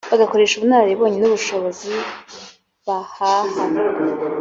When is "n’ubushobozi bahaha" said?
1.19-3.59